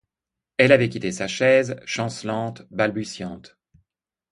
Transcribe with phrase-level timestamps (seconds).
[0.57, 3.59] Elle avait quitté sa chaise, chancelante, balbutiante.